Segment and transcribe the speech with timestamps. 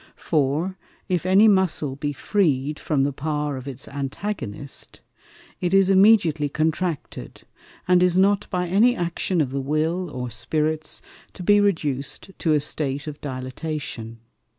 [0.17, 5.01] For, if any Muscle be freed from the power of its Antagonist,
[5.59, 7.43] it is immediately contracted,
[7.87, 11.03] and is not by any Action of the Will, or Spirits,
[11.33, 14.17] to be reduced to a State of Dilatation.